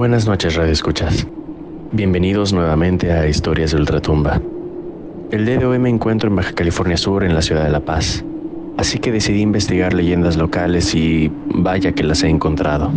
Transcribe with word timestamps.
Buenas 0.00 0.26
noches, 0.26 0.56
Radio 0.56 0.72
Escuchas. 0.72 1.26
Bienvenidos 1.92 2.54
nuevamente 2.54 3.12
a 3.12 3.28
Historias 3.28 3.72
de 3.72 3.76
Ultratumba. 3.76 4.40
El 5.30 5.44
día 5.44 5.58
de 5.58 5.66
hoy 5.66 5.78
me 5.78 5.90
encuentro 5.90 6.30
en 6.30 6.36
Baja 6.36 6.54
California 6.54 6.96
Sur, 6.96 7.22
en 7.22 7.34
la 7.34 7.42
ciudad 7.42 7.64
de 7.64 7.70
La 7.70 7.80
Paz. 7.80 8.24
Así 8.78 8.98
que 8.98 9.12
decidí 9.12 9.42
investigar 9.42 9.92
leyendas 9.92 10.38
locales 10.38 10.94
y 10.94 11.30
vaya 11.54 11.92
que 11.92 12.02
las 12.02 12.22
he 12.22 12.30
encontrado. 12.30 12.90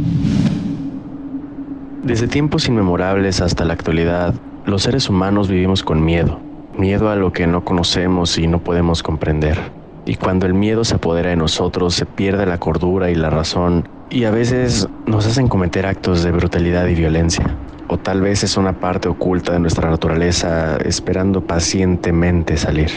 Desde 2.03 2.29
tiempos 2.29 2.69
inmemorables 2.69 3.41
hasta 3.41 3.65
la 3.65 3.73
actualidad, 3.73 4.33
los 4.65 4.83
seres 4.83 5.09
humanos 5.09 5.49
vivimos 5.49 5.83
con 5.83 6.05
miedo, 6.05 6.39
miedo 6.77 7.09
a 7.09 7.17
lo 7.17 7.33
que 7.33 7.47
no 7.47 7.65
conocemos 7.65 8.37
y 8.37 8.47
no 8.47 8.59
podemos 8.59 9.03
comprender. 9.03 9.59
Y 10.05 10.15
cuando 10.15 10.45
el 10.45 10.53
miedo 10.53 10.85
se 10.85 10.95
apodera 10.95 11.31
de 11.31 11.35
nosotros, 11.35 11.95
se 11.95 12.05
pierde 12.05 12.45
la 12.45 12.59
cordura 12.59 13.11
y 13.11 13.15
la 13.15 13.29
razón, 13.29 13.89
y 14.09 14.25
a 14.25 14.31
veces 14.31 14.87
nos 15.05 15.25
hacen 15.25 15.47
cometer 15.47 15.85
actos 15.85 16.23
de 16.23 16.31
brutalidad 16.31 16.87
y 16.87 16.95
violencia. 16.95 17.57
O 17.87 17.97
tal 17.97 18.21
vez 18.21 18.43
es 18.43 18.57
una 18.57 18.79
parte 18.79 19.09
oculta 19.09 19.53
de 19.53 19.59
nuestra 19.59 19.89
naturaleza 19.89 20.77
esperando 20.77 21.41
pacientemente 21.41 22.57
salir. 22.57 22.89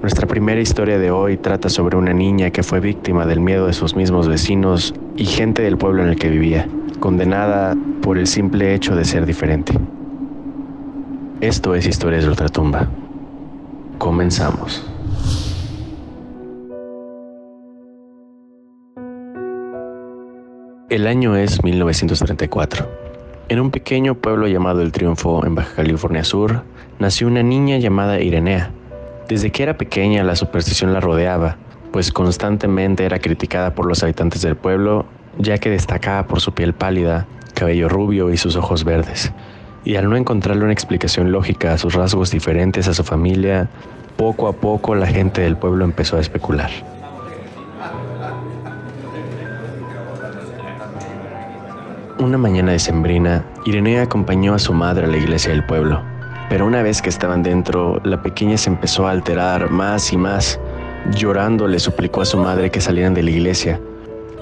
Nuestra 0.00 0.26
primera 0.26 0.60
historia 0.60 0.98
de 0.98 1.10
hoy 1.10 1.38
trata 1.38 1.70
sobre 1.70 1.96
una 1.96 2.12
niña 2.12 2.50
que 2.50 2.62
fue 2.62 2.80
víctima 2.80 3.24
del 3.24 3.40
miedo 3.40 3.66
de 3.66 3.72
sus 3.72 3.96
mismos 3.96 4.28
vecinos 4.28 4.94
y 5.16 5.24
gente 5.24 5.62
del 5.62 5.78
pueblo 5.78 6.02
en 6.02 6.10
el 6.10 6.16
que 6.16 6.28
vivía, 6.28 6.68
condenada 7.00 7.74
por 8.02 8.18
el 8.18 8.26
simple 8.26 8.74
hecho 8.74 8.94
de 8.94 9.04
ser 9.04 9.24
diferente. 9.24 9.72
Esto 11.40 11.74
es 11.74 11.86
Historias 11.86 12.24
de 12.24 12.30
Ultratumba. 12.30 12.88
Comenzamos. 13.98 14.86
El 20.94 21.08
año 21.08 21.34
es 21.34 21.64
1934. 21.64 22.88
En 23.48 23.58
un 23.58 23.72
pequeño 23.72 24.14
pueblo 24.14 24.46
llamado 24.46 24.80
El 24.80 24.92
Triunfo, 24.92 25.44
en 25.44 25.56
Baja 25.56 25.74
California 25.74 26.22
Sur, 26.22 26.62
nació 27.00 27.26
una 27.26 27.42
niña 27.42 27.78
llamada 27.78 28.20
Irenea. 28.20 28.70
Desde 29.28 29.50
que 29.50 29.64
era 29.64 29.76
pequeña 29.76 30.22
la 30.22 30.36
superstición 30.36 30.92
la 30.92 31.00
rodeaba, 31.00 31.56
pues 31.90 32.12
constantemente 32.12 33.04
era 33.04 33.18
criticada 33.18 33.74
por 33.74 33.86
los 33.86 34.04
habitantes 34.04 34.42
del 34.42 34.54
pueblo, 34.54 35.04
ya 35.36 35.58
que 35.58 35.68
destacaba 35.68 36.28
por 36.28 36.40
su 36.40 36.52
piel 36.52 36.74
pálida, 36.74 37.26
cabello 37.54 37.88
rubio 37.88 38.30
y 38.30 38.36
sus 38.36 38.54
ojos 38.54 38.84
verdes. 38.84 39.32
Y 39.84 39.96
al 39.96 40.08
no 40.08 40.14
encontrarle 40.14 40.62
una 40.62 40.72
explicación 40.72 41.32
lógica 41.32 41.72
a 41.72 41.78
sus 41.78 41.94
rasgos 41.94 42.30
diferentes 42.30 42.86
a 42.86 42.94
su 42.94 43.02
familia, 43.02 43.68
poco 44.16 44.46
a 44.46 44.52
poco 44.52 44.94
la 44.94 45.08
gente 45.08 45.40
del 45.40 45.56
pueblo 45.56 45.84
empezó 45.84 46.18
a 46.18 46.20
especular. 46.20 46.70
Una 52.20 52.38
mañana 52.38 52.70
de 52.70 52.78
sembrina, 52.78 53.44
Irene 53.64 53.98
acompañó 53.98 54.54
a 54.54 54.60
su 54.60 54.72
madre 54.72 55.06
a 55.06 55.08
la 55.08 55.16
iglesia 55.16 55.50
del 55.50 55.66
pueblo. 55.66 56.00
Pero 56.48 56.64
una 56.64 56.80
vez 56.80 57.02
que 57.02 57.08
estaban 57.08 57.42
dentro, 57.42 58.00
la 58.04 58.22
pequeña 58.22 58.56
se 58.56 58.70
empezó 58.70 59.08
a 59.08 59.10
alterar 59.10 59.68
más 59.70 60.12
y 60.12 60.16
más. 60.16 60.60
Llorando 61.10 61.66
le 61.66 61.80
suplicó 61.80 62.20
a 62.20 62.24
su 62.24 62.38
madre 62.38 62.70
que 62.70 62.80
salieran 62.80 63.14
de 63.14 63.24
la 63.24 63.30
iglesia, 63.30 63.80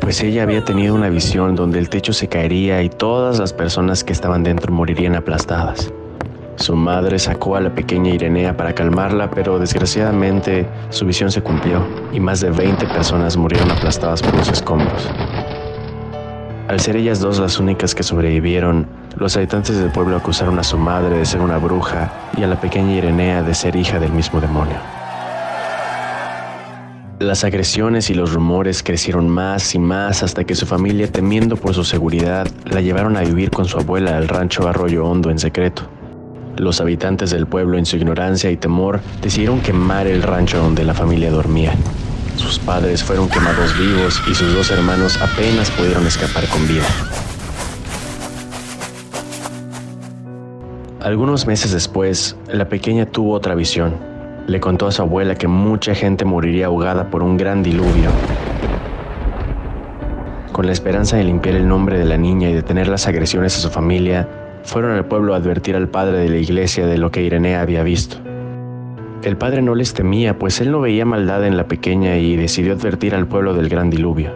pues 0.03 0.23
ella 0.23 0.43
había 0.43 0.63
tenido 0.63 0.95
una 0.95 1.09
visión 1.09 1.55
donde 1.55 1.79
el 1.79 1.89
techo 1.89 2.13
se 2.13 2.29
caería 2.29 2.83
y 2.83 2.91
todas 2.91 3.39
las 3.39 3.55
personas 3.55 4.05
que 4.05 4.13
estaban 4.13 4.43
dentro 4.43 4.71
morirían 4.71 5.15
aplastadas. 5.15 5.91
Su 6.57 6.77
madre 6.77 7.19
sacó 7.19 7.57
a 7.57 7.61
la 7.61 7.75
pequeña 7.75 8.11
Irenea 8.11 8.55
para 8.55 8.75
calmarla, 8.75 9.31
pero 9.31 9.59
desgraciadamente 9.59 10.69
su 10.91 11.07
visión 11.07 11.31
se 11.31 11.41
cumplió 11.41 11.83
y 12.13 12.21
más 12.21 12.43
de 12.43 12.51
20 12.51 12.85
personas 12.89 13.39
murieron 13.39 13.71
aplastadas 13.71 14.21
por 14.23 14.37
los 14.37 14.51
escombros. 14.51 15.09
Al 16.73 16.81
ser 16.81 16.97
ellas 16.97 17.21
dos 17.21 17.39
las 17.39 17.59
únicas 17.59 17.95
que 17.95 18.03
sobrevivieron, 18.03 18.87
los 19.19 19.37
habitantes 19.37 19.77
del 19.77 19.91
pueblo 19.91 20.17
acusaron 20.17 20.59
a 20.59 20.65
su 20.65 20.79
madre 20.79 21.19
de 21.19 21.27
ser 21.27 21.43
una 21.43 21.59
bruja 21.59 22.11
y 22.35 22.45
a 22.45 22.47
la 22.47 22.59
pequeña 22.59 22.95
Irenea 22.95 23.43
de 23.43 23.53
ser 23.53 23.77
hija 23.77 24.01
del 24.01 24.11
mismo 24.11 24.41
demonio. 24.41 24.77
Las 27.19 27.45
agresiones 27.45 28.09
y 28.09 28.15
los 28.15 28.33
rumores 28.33 28.83
crecieron 28.83 29.29
más 29.29 29.75
y 29.75 29.79
más 29.79 30.23
hasta 30.23 30.45
que 30.45 30.55
su 30.55 30.65
familia, 30.65 31.13
temiendo 31.13 31.59
por 31.59 31.75
su 31.75 31.85
seguridad, 31.85 32.49
la 32.65 32.81
llevaron 32.81 33.19
a 33.19 33.21
vivir 33.21 33.51
con 33.51 33.67
su 33.67 33.77
abuela 33.77 34.17
al 34.17 34.27
rancho 34.27 34.67
Arroyo 34.67 35.05
Hondo 35.05 35.31
en 35.31 35.39
secreto. 35.39 35.83
Los 36.57 36.81
habitantes 36.81 37.33
del 37.33 37.47
pueblo, 37.47 37.77
en 37.77 37.85
su 37.85 37.99
ignorancia 37.99 38.51
y 38.51 38.57
temor, 38.57 39.03
decidieron 39.21 39.61
quemar 39.61 40.07
el 40.07 40.23
rancho 40.23 40.57
donde 40.57 40.85
la 40.85 40.95
familia 40.95 41.31
dormía. 41.31 41.75
Sus 42.43 42.59
padres 42.59 43.05
fueron 43.05 43.29
quemados 43.29 43.79
vivos 43.79 44.21
y 44.29 44.35
sus 44.35 44.53
dos 44.53 44.71
hermanos 44.73 45.17
apenas 45.23 45.71
pudieron 45.71 46.05
escapar 46.07 46.47
con 46.49 46.67
vida. 46.67 46.85
Algunos 51.01 51.47
meses 51.47 51.73
después, 51.73 52.37
la 52.49 52.69
pequeña 52.69 53.07
tuvo 53.07 53.35
otra 53.35 53.55
visión. 53.55 53.95
Le 54.49 54.59
contó 54.59 54.89
a 54.89 54.93
su 54.93 55.03
abuela 55.03 55.37
que 55.37 55.47
mucha 55.47 55.95
gente 55.95 56.25
moriría 56.25 56.67
ahogada 56.67 57.11
por 57.11 57.23
un 57.23 57.37
gran 57.37 57.63
diluvio. 57.63 58.11
Con 60.51 60.67
la 60.67 60.73
esperanza 60.73 61.17
de 61.17 61.25
limpiar 61.25 61.55
el 61.55 61.69
nombre 61.69 61.97
de 61.97 62.05
la 62.05 62.19
niña 62.19 62.51
y 62.51 62.55
detener 62.55 62.89
las 62.89 63.07
agresiones 63.07 63.57
a 63.57 63.61
su 63.61 63.71
familia, 63.71 64.29
fueron 64.65 64.93
al 64.93 65.05
pueblo 65.07 65.35
a 65.35 65.37
advertir 65.37 65.77
al 65.77 65.89
padre 65.89 66.19
de 66.19 66.29
la 66.29 66.39
iglesia 66.39 66.87
de 66.87 66.99
lo 66.99 67.11
que 67.13 67.23
Irenea 67.23 67.61
había 67.61 67.85
visto. 67.85 68.17
El 69.23 69.37
padre 69.37 69.63
no 69.63 69.77
les 69.77 69.95
temía, 69.95 70.37
pues 70.37 70.61
él 70.61 70.73
no 70.73 70.81
veía 70.81 71.05
maldad 71.05 71.47
en 71.47 71.57
la 71.57 71.69
pequeña 71.69 72.17
y 72.17 72.35
decidió 72.35 72.73
advertir 72.73 73.15
al 73.15 73.29
pueblo 73.29 73.55
del 73.55 73.69
gran 73.69 73.89
diluvio. 73.89 74.33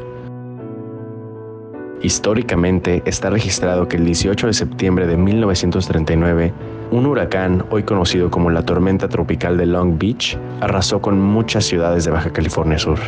Históricamente 2.02 3.02
está 3.04 3.30
registrado 3.30 3.88
que 3.88 3.96
el 3.96 4.04
18 4.04 4.46
de 4.46 4.52
septiembre 4.52 5.08
de 5.08 5.16
1939, 5.16 6.52
un 6.92 7.06
huracán, 7.06 7.64
hoy 7.70 7.82
conocido 7.82 8.30
como 8.30 8.48
la 8.50 8.62
tormenta 8.62 9.08
tropical 9.08 9.56
de 9.56 9.66
Long 9.66 9.98
Beach, 9.98 10.38
arrasó 10.60 11.00
con 11.00 11.20
muchas 11.20 11.64
ciudades 11.64 12.04
de 12.04 12.12
Baja 12.12 12.32
California 12.32 12.78
Sur. 12.78 12.98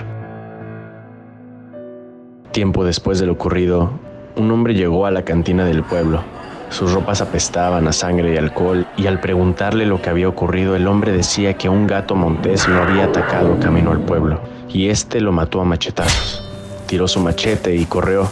Tiempo 2.50 2.84
después 2.84 3.20
de 3.20 3.26
lo 3.26 3.34
ocurrido, 3.34 3.92
un 4.36 4.50
hombre 4.50 4.74
llegó 4.74 5.06
a 5.06 5.12
la 5.12 5.24
cantina 5.24 5.64
del 5.64 5.84
pueblo 5.84 6.24
sus 6.70 6.92
ropas 6.92 7.20
apestaban 7.20 7.88
a 7.88 7.92
sangre 7.92 8.34
y 8.34 8.36
alcohol, 8.36 8.86
y 8.96 9.06
al 9.06 9.20
preguntarle 9.20 9.86
lo 9.86 10.02
que 10.02 10.10
había 10.10 10.28
ocurrido, 10.28 10.76
el 10.76 10.86
hombre 10.86 11.12
decía 11.12 11.54
que 11.54 11.68
un 11.68 11.86
gato 11.86 12.14
montés 12.14 12.68
lo 12.68 12.82
había 12.82 13.04
atacado 13.04 13.58
camino 13.58 13.90
al 13.90 14.00
pueblo, 14.00 14.40
y 14.68 14.88
este 14.88 15.20
lo 15.20 15.32
mató 15.32 15.60
a 15.60 15.64
machetazos. 15.64 16.44
Tiró 16.86 17.08
su 17.08 17.20
machete 17.20 17.74
y 17.74 17.84
corrió. 17.86 18.30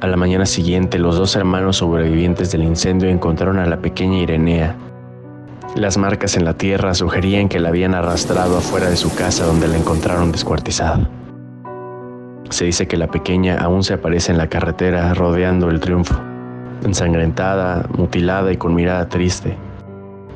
A 0.00 0.06
la 0.06 0.16
mañana 0.16 0.46
siguiente, 0.46 0.98
los 0.98 1.16
dos 1.16 1.36
hermanos 1.36 1.76
sobrevivientes 1.76 2.50
del 2.50 2.64
incendio 2.64 3.08
encontraron 3.08 3.58
a 3.58 3.66
la 3.66 3.76
pequeña 3.76 4.18
Irenea. 4.18 4.74
Las 5.76 5.96
marcas 5.96 6.36
en 6.36 6.44
la 6.44 6.54
tierra 6.54 6.92
sugerían 6.94 7.48
que 7.48 7.60
la 7.60 7.68
habían 7.68 7.94
arrastrado 7.94 8.58
afuera 8.58 8.90
de 8.90 8.96
su 8.96 9.14
casa 9.14 9.46
donde 9.46 9.68
la 9.68 9.76
encontraron 9.76 10.32
descuartizada. 10.32 11.08
Se 12.52 12.66
dice 12.66 12.86
que 12.86 12.98
la 12.98 13.06
pequeña 13.06 13.56
aún 13.56 13.82
se 13.82 13.94
aparece 13.94 14.30
en 14.30 14.36
la 14.36 14.46
carretera 14.46 15.14
rodeando 15.14 15.70
el 15.70 15.80
triunfo, 15.80 16.20
ensangrentada, 16.84 17.88
mutilada 17.96 18.52
y 18.52 18.58
con 18.58 18.74
mirada 18.74 19.08
triste. 19.08 19.56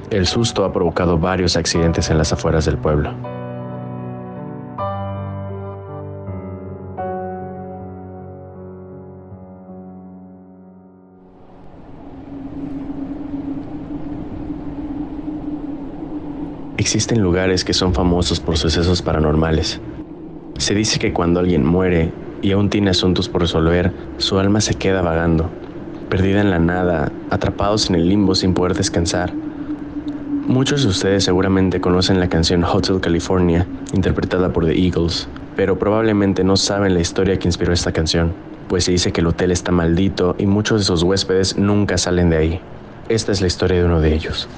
El 0.08 0.26
susto 0.26 0.64
ha 0.64 0.72
provocado 0.72 1.18
varios 1.18 1.58
accidentes 1.58 2.08
en 2.08 2.16
las 2.16 2.32
afueras 2.32 2.64
del 2.64 2.78
pueblo. 2.78 3.12
Existen 16.78 17.20
lugares 17.20 17.62
que 17.62 17.74
son 17.74 17.92
famosos 17.92 18.40
por 18.40 18.56
sucesos 18.56 19.02
paranormales, 19.02 19.82
se 20.58 20.74
dice 20.74 20.98
que 20.98 21.12
cuando 21.12 21.40
alguien 21.40 21.64
muere 21.64 22.12
y 22.42 22.52
aún 22.52 22.70
tiene 22.70 22.90
asuntos 22.90 23.28
por 23.28 23.42
resolver, 23.42 23.92
su 24.18 24.38
alma 24.38 24.60
se 24.60 24.74
queda 24.74 25.02
vagando, 25.02 25.50
perdida 26.08 26.40
en 26.40 26.50
la 26.50 26.58
nada, 26.58 27.12
atrapados 27.30 27.88
en 27.90 27.96
el 27.96 28.08
limbo 28.08 28.34
sin 28.34 28.54
poder 28.54 28.74
descansar. 28.74 29.32
Muchos 30.46 30.82
de 30.82 30.88
ustedes 30.88 31.24
seguramente 31.24 31.80
conocen 31.80 32.20
la 32.20 32.28
canción 32.28 32.64
Hotel 32.64 33.00
California, 33.00 33.66
interpretada 33.92 34.52
por 34.52 34.64
The 34.64 34.78
Eagles, 34.78 35.28
pero 35.56 35.78
probablemente 35.78 36.44
no 36.44 36.56
saben 36.56 36.94
la 36.94 37.00
historia 37.00 37.38
que 37.38 37.48
inspiró 37.48 37.72
esta 37.72 37.92
canción, 37.92 38.32
pues 38.68 38.84
se 38.84 38.92
dice 38.92 39.12
que 39.12 39.20
el 39.20 39.26
hotel 39.26 39.50
está 39.50 39.72
maldito 39.72 40.36
y 40.38 40.46
muchos 40.46 40.80
de 40.80 40.84
sus 40.84 41.02
huéspedes 41.02 41.58
nunca 41.58 41.98
salen 41.98 42.30
de 42.30 42.36
ahí. 42.36 42.60
Esta 43.08 43.32
es 43.32 43.40
la 43.40 43.46
historia 43.46 43.78
de 43.78 43.84
uno 43.84 44.00
de 44.00 44.14
ellos. 44.14 44.48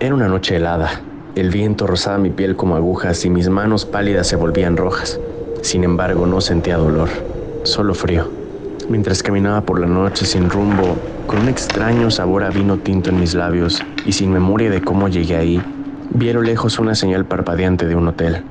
Era 0.00 0.14
una 0.14 0.28
noche 0.28 0.56
helada, 0.56 1.02
el 1.36 1.50
viento 1.50 1.86
rozaba 1.86 2.18
mi 2.18 2.30
piel 2.30 2.56
como 2.56 2.74
agujas 2.74 3.24
y 3.24 3.30
mis 3.30 3.48
manos 3.48 3.86
pálidas 3.86 4.26
se 4.26 4.36
volvían 4.36 4.76
rojas. 4.76 5.20
Sin 5.62 5.84
embargo, 5.84 6.26
no 6.26 6.40
sentía 6.40 6.76
dolor, 6.76 7.08
solo 7.62 7.94
frío. 7.94 8.28
Mientras 8.88 9.22
caminaba 9.22 9.60
por 9.60 9.78
la 9.78 9.86
noche 9.86 10.26
sin 10.26 10.50
rumbo, 10.50 10.96
con 11.28 11.38
un 11.38 11.48
extraño 11.48 12.10
sabor 12.10 12.42
a 12.42 12.50
vino 12.50 12.78
tinto 12.78 13.10
en 13.10 13.20
mis 13.20 13.34
labios 13.34 13.80
y 14.04 14.12
sin 14.12 14.32
memoria 14.32 14.70
de 14.70 14.82
cómo 14.82 15.08
llegué 15.08 15.36
ahí, 15.36 15.62
vi 16.12 16.30
a 16.30 16.34
lo 16.34 16.42
lejos 16.42 16.80
una 16.80 16.96
señal 16.96 17.24
parpadeante 17.24 17.86
de 17.86 17.94
un 17.94 18.08
hotel. 18.08 18.42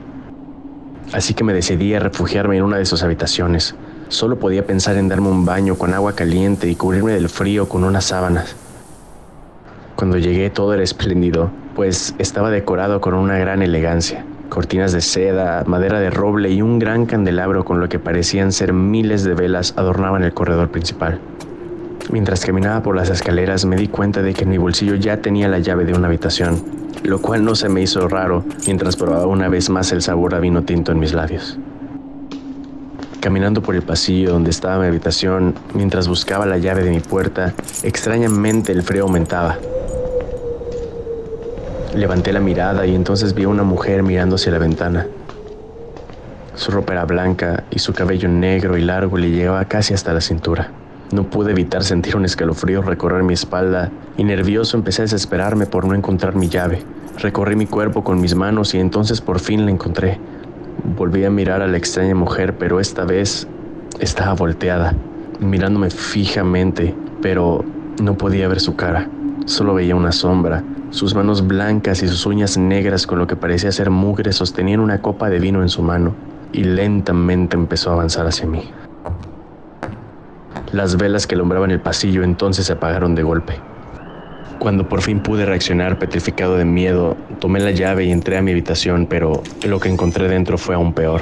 así 1.12 1.34
que 1.34 1.44
me 1.44 1.54
decidí 1.54 1.94
a 1.96 2.00
refugiarme 2.00 2.58
en 2.58 2.64
una 2.64 2.78
de 2.78 2.86
sus 2.86 3.04
habitaciones. 3.04 3.76
Solo 4.08 4.40
podía 4.40 4.66
pensar 4.66 4.96
en 4.96 5.10
darme 5.10 5.28
un 5.28 5.44
baño 5.44 5.76
con 5.76 5.94
agua 5.94 6.14
caliente 6.14 6.70
y 6.70 6.76
cubrirme 6.76 7.12
del 7.12 7.28
frío 7.28 7.68
con 7.68 7.84
unas 7.84 8.06
sábanas. 8.06 8.56
Cuando 9.96 10.18
llegué 10.18 10.50
todo 10.50 10.74
era 10.74 10.84
espléndido, 10.84 11.52
pues 11.80 12.14
estaba 12.18 12.52
decorado 12.52 13.00
con 13.00 13.14
una 13.14 13.38
gran 13.38 13.62
elegancia. 13.62 14.26
Cortinas 14.50 14.92
de 14.92 15.00
seda, 15.00 15.64
madera 15.66 16.02
de 16.02 16.10
roble 16.10 16.50
y 16.50 16.62
un 16.62 16.78
gran 16.78 17.06
candelabro 17.06 17.64
con 17.64 17.80
lo 17.80 17.88
que 17.88 18.00
parecían 18.00 18.52
ser 18.52 18.74
miles 18.74 19.24
de 19.24 19.34
velas 19.34 19.74
adornaban 19.78 20.26
el 20.26 20.34
corredor 20.34 20.72
principal. 20.72 21.22
Mientras 22.12 22.46
caminaba 22.46 22.84
por 22.84 22.98
las 22.98 23.10
escaleras 23.10 23.64
me 23.64 23.78
di 23.78 23.88
cuenta 23.88 24.22
de 24.22 24.34
que 24.34 24.44
en 24.44 24.50
mi 24.50 24.58
bolsillo 24.58 24.96
ya 24.96 25.22
tenía 25.22 25.48
la 25.48 25.60
llave 25.60 25.86
de 25.86 25.94
una 25.94 26.08
habitación, 26.08 26.62
lo 27.04 27.22
cual 27.22 27.46
no 27.46 27.56
se 27.56 27.70
me 27.70 27.82
hizo 27.82 28.10
raro 28.10 28.44
mientras 28.68 28.98
probaba 28.98 29.28
una 29.28 29.48
vez 29.48 29.70
más 29.70 29.94
el 29.94 30.02
sabor 30.02 30.36
a 30.36 30.42
vino 30.42 30.64
tinto 30.64 30.92
en 30.92 31.00
mis 31.00 31.14
labios. 31.14 31.58
Caminando 33.22 33.62
por 33.62 33.76
el 33.76 33.84
pasillo 33.84 34.34
donde 34.34 34.50
estaba 34.50 34.80
mi 34.80 34.88
habitación, 34.88 35.56
mientras 35.74 36.10
buscaba 36.10 36.46
la 36.46 36.58
llave 36.58 36.84
de 36.84 36.92
mi 36.92 37.00
puerta, 37.00 37.54
extrañamente 37.84 38.74
el 38.74 38.84
frío 38.84 39.04
aumentaba. 39.04 39.58
Levanté 41.94 42.32
la 42.32 42.40
mirada 42.40 42.86
y 42.86 42.94
entonces 42.94 43.34
vi 43.34 43.44
a 43.44 43.48
una 43.48 43.64
mujer 43.64 44.04
mirando 44.04 44.36
hacia 44.36 44.52
la 44.52 44.60
ventana. 44.60 45.08
Su 46.54 46.72
ropa 46.72 46.94
era 46.94 47.06
blanca 47.06 47.64
y 47.72 47.80
su 47.80 47.94
cabello 47.94 48.30
negro 48.30 48.78
y 48.78 48.82
largo 48.82 49.18
le 49.18 49.32
llegaba 49.32 49.66
casi 49.66 49.94
hasta 49.94 50.14
la 50.14 50.22
cintura. 50.22 50.72
No 51.12 51.24
pude 51.24 51.52
evitar 51.52 51.84
sentir 51.84 52.16
un 52.16 52.26
escalofrío 52.26 52.82
recorrer 52.84 53.24
mi 53.24 53.34
espalda 53.34 53.92
y 54.18 54.24
nervioso 54.24 54.78
empecé 54.78 55.02
a 55.02 55.06
desesperarme 55.06 55.66
por 55.66 55.86
no 55.86 55.96
encontrar 55.96 56.36
mi 56.36 56.48
llave. 56.48 56.86
Recorrí 57.18 57.56
mi 57.56 57.66
cuerpo 57.66 58.04
con 58.04 58.22
mis 58.22 58.36
manos 58.36 58.76
y 58.76 58.80
entonces 58.80 59.20
por 59.22 59.40
fin 59.40 59.66
la 59.66 59.72
encontré. 59.72 60.20
Volví 60.84 61.26
a 61.26 61.32
mirar 61.32 61.62
a 61.62 61.68
la 61.68 61.78
extraña 61.78 62.14
mujer, 62.14 62.58
pero 62.58 62.80
esta 62.80 63.04
vez 63.04 63.48
estaba 64.00 64.34
volteada, 64.34 64.96
mirándome 65.40 65.90
fijamente, 65.90 66.96
pero 67.22 67.66
no 68.02 68.16
podía 68.16 68.48
ver 68.48 68.60
su 68.60 68.76
cara. 68.76 69.10
Solo 69.46 69.74
veía 69.74 69.96
una 69.96 70.12
sombra. 70.12 70.64
Sus 70.92 71.14
manos 71.14 71.46
blancas 71.46 72.02
y 72.02 72.08
sus 72.08 72.26
uñas 72.26 72.58
negras 72.58 73.06
con 73.06 73.20
lo 73.20 73.28
que 73.28 73.36
parecía 73.36 73.72
ser 73.72 73.92
mugre 73.92 74.34
sostenían 74.34 74.80
una 74.80 75.02
copa 75.02 75.30
de 75.30 75.40
vino 75.40 75.62
en 75.62 75.70
su 75.70 75.84
mano 75.84 76.16
y 76.52 76.64
lentamente 76.64 77.56
empezó 77.56 77.92
a 77.92 77.94
avanzar 77.94 78.26
hacia 78.26 78.48
mí. 78.48 78.72
Las 80.72 80.98
velas 80.98 81.28
que 81.28 81.36
alumbraban 81.36 81.70
el 81.70 81.80
pasillo 81.80 82.24
entonces 82.24 82.66
se 82.66 82.74
apagaron 82.74 83.14
de 83.14 83.22
golpe. 83.22 83.54
Cuando 84.58 84.90
por 84.90 85.02
fin 85.02 85.22
pude 85.22 85.46
reaccionar 85.46 86.00
petrificado 86.00 86.58
de 86.58 86.66
miedo, 86.66 87.16
tomé 87.40 87.60
la 87.60 87.72
llave 87.72 88.06
y 88.06 88.12
entré 88.12 88.38
a 88.38 88.42
mi 88.42 88.52
habitación, 88.52 89.06
pero 89.08 89.44
lo 89.66 89.80
que 89.80 89.90
encontré 89.90 90.28
dentro 90.28 90.58
fue 90.58 90.74
aún 90.74 90.94
peor. 90.94 91.22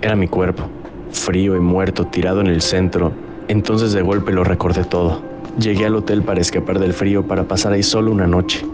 Era 0.00 0.16
mi 0.16 0.26
cuerpo, 0.26 0.64
frío 1.12 1.54
y 1.54 1.60
muerto, 1.60 2.06
tirado 2.06 2.40
en 2.40 2.46
el 2.46 2.62
centro. 2.62 3.12
Entonces 3.48 3.92
de 3.92 4.00
golpe 4.00 4.32
lo 4.32 4.42
recordé 4.42 4.84
todo. 4.84 5.29
Llegué 5.60 5.84
al 5.84 5.94
hotel 5.94 6.22
para 6.22 6.40
escapar 6.40 6.78
del 6.78 6.94
frío 6.94 7.22
para 7.22 7.44
pasar 7.44 7.74
ahí 7.74 7.82
solo 7.82 8.10
una 8.10 8.26
noche. 8.26 8.64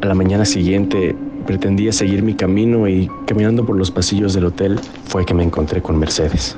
A 0.00 0.06
la 0.06 0.14
mañana 0.14 0.44
siguiente 0.44 1.16
pretendía 1.44 1.90
seguir 1.90 2.22
mi 2.22 2.34
camino 2.34 2.86
y 2.86 3.10
caminando 3.26 3.66
por 3.66 3.76
los 3.76 3.90
pasillos 3.90 4.32
del 4.32 4.44
hotel 4.44 4.78
fue 5.08 5.26
que 5.26 5.34
me 5.34 5.42
encontré 5.42 5.82
con 5.82 5.98
Mercedes. 5.98 6.56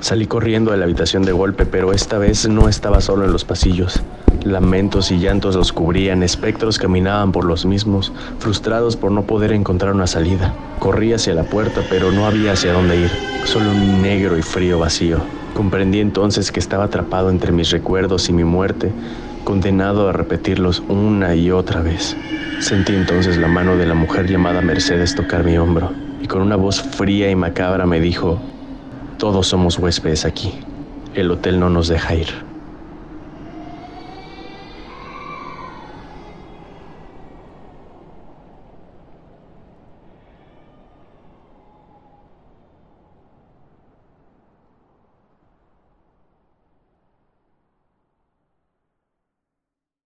Salí 0.00 0.26
corriendo 0.26 0.72
de 0.72 0.76
la 0.76 0.84
habitación 0.84 1.22
de 1.22 1.32
golpe, 1.32 1.64
pero 1.64 1.94
esta 1.94 2.18
vez 2.18 2.46
no 2.46 2.68
estaba 2.68 3.00
solo 3.00 3.24
en 3.24 3.32
los 3.32 3.42
pasillos. 3.42 4.02
Lamentos 4.44 5.10
y 5.10 5.18
llantos 5.18 5.56
los 5.56 5.72
cubrían, 5.72 6.22
espectros 6.22 6.78
caminaban 6.78 7.32
por 7.32 7.46
los 7.46 7.64
mismos, 7.64 8.12
frustrados 8.38 8.96
por 8.96 9.12
no 9.12 9.22
poder 9.22 9.52
encontrar 9.52 9.94
una 9.94 10.06
salida. 10.06 10.54
Corrí 10.78 11.14
hacia 11.14 11.32
la 11.32 11.44
puerta, 11.44 11.80
pero 11.88 12.12
no 12.12 12.26
había 12.26 12.52
hacia 12.52 12.74
dónde 12.74 13.00
ir, 13.00 13.10
solo 13.44 13.70
un 13.70 14.02
negro 14.02 14.36
y 14.36 14.42
frío 14.42 14.78
vacío. 14.78 15.37
Comprendí 15.58 15.98
entonces 15.98 16.52
que 16.52 16.60
estaba 16.60 16.84
atrapado 16.84 17.30
entre 17.30 17.50
mis 17.50 17.70
recuerdos 17.70 18.28
y 18.28 18.32
mi 18.32 18.44
muerte, 18.44 18.92
condenado 19.42 20.08
a 20.08 20.12
repetirlos 20.12 20.84
una 20.88 21.34
y 21.34 21.50
otra 21.50 21.82
vez. 21.82 22.16
Sentí 22.60 22.94
entonces 22.94 23.38
la 23.38 23.48
mano 23.48 23.76
de 23.76 23.84
la 23.84 23.94
mujer 23.94 24.28
llamada 24.28 24.62
Mercedes 24.62 25.16
tocar 25.16 25.42
mi 25.42 25.58
hombro, 25.58 25.90
y 26.22 26.28
con 26.28 26.42
una 26.42 26.54
voz 26.54 26.80
fría 26.80 27.28
y 27.28 27.34
macabra 27.34 27.86
me 27.86 27.98
dijo, 27.98 28.38
todos 29.18 29.48
somos 29.48 29.80
huéspedes 29.80 30.24
aquí. 30.24 30.52
El 31.16 31.28
hotel 31.28 31.58
no 31.58 31.68
nos 31.70 31.88
deja 31.88 32.14
ir. 32.14 32.47